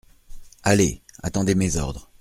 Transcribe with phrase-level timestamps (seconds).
[0.63, 1.03] Allez…
[1.21, 2.09] attendez mes ordres.